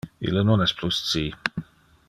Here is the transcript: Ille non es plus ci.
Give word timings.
Ille 0.29 0.43
non 0.47 0.63
es 0.65 0.73
plus 0.79 0.99
ci. 1.11 1.23